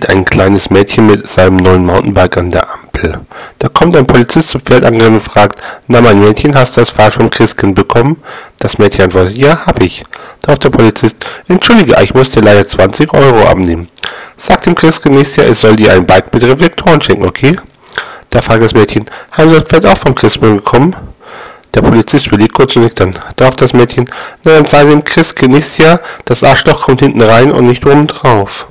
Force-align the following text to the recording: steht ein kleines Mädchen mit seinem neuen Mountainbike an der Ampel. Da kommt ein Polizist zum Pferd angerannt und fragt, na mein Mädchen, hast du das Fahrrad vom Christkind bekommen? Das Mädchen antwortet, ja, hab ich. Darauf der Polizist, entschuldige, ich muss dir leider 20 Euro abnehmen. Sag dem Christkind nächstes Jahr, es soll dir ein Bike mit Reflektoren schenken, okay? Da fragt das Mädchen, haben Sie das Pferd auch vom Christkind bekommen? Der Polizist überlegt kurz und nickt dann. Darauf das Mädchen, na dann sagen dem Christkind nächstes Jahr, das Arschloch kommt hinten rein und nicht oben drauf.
steht 0.00 0.08
ein 0.08 0.24
kleines 0.24 0.70
Mädchen 0.70 1.06
mit 1.06 1.28
seinem 1.28 1.56
neuen 1.56 1.84
Mountainbike 1.84 2.38
an 2.38 2.50
der 2.50 2.66
Ampel. 2.72 3.20
Da 3.58 3.68
kommt 3.68 3.94
ein 3.96 4.06
Polizist 4.06 4.48
zum 4.50 4.60
Pferd 4.60 4.84
angerannt 4.84 5.16
und 5.16 5.20
fragt, 5.20 5.60
na 5.88 6.00
mein 6.00 6.20
Mädchen, 6.20 6.54
hast 6.54 6.76
du 6.76 6.80
das 6.80 6.90
Fahrrad 6.90 7.14
vom 7.14 7.28
Christkind 7.28 7.74
bekommen? 7.74 8.16
Das 8.58 8.78
Mädchen 8.78 9.04
antwortet, 9.04 9.36
ja, 9.36 9.66
hab 9.66 9.82
ich. 9.82 10.02
Darauf 10.40 10.58
der 10.58 10.70
Polizist, 10.70 11.16
entschuldige, 11.48 11.96
ich 12.02 12.14
muss 12.14 12.30
dir 12.30 12.40
leider 12.40 12.66
20 12.66 13.12
Euro 13.12 13.46
abnehmen. 13.46 13.88
Sag 14.38 14.62
dem 14.62 14.74
Christkind 14.74 15.16
nächstes 15.16 15.36
Jahr, 15.36 15.48
es 15.48 15.60
soll 15.60 15.76
dir 15.76 15.92
ein 15.92 16.06
Bike 16.06 16.32
mit 16.32 16.44
Reflektoren 16.44 17.02
schenken, 17.02 17.26
okay? 17.26 17.58
Da 18.30 18.40
fragt 18.40 18.62
das 18.62 18.72
Mädchen, 18.72 19.04
haben 19.32 19.50
Sie 19.50 19.56
das 19.56 19.64
Pferd 19.64 19.84
auch 19.84 19.98
vom 19.98 20.14
Christkind 20.14 20.64
bekommen? 20.64 20.96
Der 21.74 21.82
Polizist 21.82 22.28
überlegt 22.28 22.54
kurz 22.54 22.74
und 22.74 22.84
nickt 22.84 23.00
dann. 23.00 23.14
Darauf 23.36 23.56
das 23.56 23.74
Mädchen, 23.74 24.08
na 24.44 24.52
dann 24.52 24.66
sagen 24.66 24.88
dem 24.88 25.04
Christkind 25.04 25.52
nächstes 25.52 25.78
Jahr, 25.78 26.00
das 26.24 26.42
Arschloch 26.42 26.84
kommt 26.84 27.00
hinten 27.00 27.20
rein 27.20 27.52
und 27.52 27.66
nicht 27.66 27.84
oben 27.84 28.06
drauf. 28.06 28.66